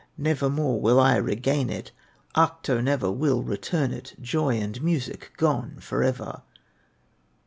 Nevermore 0.17 0.81
will 0.81 0.99
I 0.99 1.17
regain 1.17 1.69
it, 1.69 1.91
Ahto 2.35 2.83
never 2.83 3.11
will 3.11 3.43
return 3.43 3.93
it, 3.93 4.15
Joy 4.19 4.55
and 4.57 4.81
music 4.81 5.31
gone 5.37 5.77
forever! 5.79 6.41